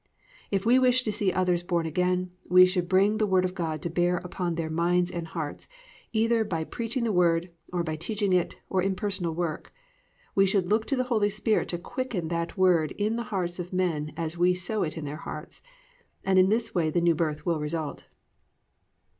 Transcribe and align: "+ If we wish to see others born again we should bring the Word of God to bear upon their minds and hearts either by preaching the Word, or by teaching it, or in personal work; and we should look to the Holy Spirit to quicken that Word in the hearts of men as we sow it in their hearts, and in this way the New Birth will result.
"+ 0.27 0.49
If 0.49 0.65
we 0.65 0.79
wish 0.79 1.03
to 1.03 1.11
see 1.11 1.31
others 1.31 1.61
born 1.61 1.85
again 1.85 2.31
we 2.49 2.65
should 2.65 2.89
bring 2.89 3.19
the 3.19 3.27
Word 3.27 3.45
of 3.45 3.53
God 3.53 3.83
to 3.83 3.89
bear 3.91 4.17
upon 4.23 4.55
their 4.55 4.67
minds 4.71 5.11
and 5.11 5.27
hearts 5.27 5.67
either 6.11 6.43
by 6.43 6.63
preaching 6.63 7.03
the 7.03 7.11
Word, 7.11 7.51
or 7.71 7.83
by 7.83 7.97
teaching 7.97 8.33
it, 8.33 8.59
or 8.67 8.81
in 8.81 8.95
personal 8.95 9.31
work; 9.35 9.67
and 9.67 10.31
we 10.33 10.47
should 10.47 10.65
look 10.71 10.87
to 10.87 10.95
the 10.95 11.03
Holy 11.13 11.29
Spirit 11.29 11.67
to 11.67 11.77
quicken 11.77 12.29
that 12.29 12.57
Word 12.57 12.93
in 12.93 13.15
the 13.15 13.25
hearts 13.29 13.59
of 13.59 13.71
men 13.73 14.11
as 14.17 14.35
we 14.39 14.55
sow 14.55 14.81
it 14.81 14.97
in 14.97 15.05
their 15.05 15.17
hearts, 15.17 15.61
and 16.23 16.39
in 16.39 16.49
this 16.49 16.73
way 16.73 16.89
the 16.89 16.99
New 16.99 17.13
Birth 17.13 17.45
will 17.45 17.59
result. 17.59 18.05